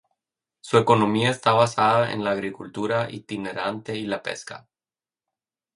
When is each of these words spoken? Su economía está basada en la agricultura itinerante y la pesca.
Su 0.61 0.79
economía 0.79 1.29
está 1.29 1.51
basada 1.51 2.11
en 2.11 2.23
la 2.23 2.31
agricultura 2.31 3.07
itinerante 3.11 3.95
y 3.97 4.07
la 4.07 4.23
pesca. 4.23 4.67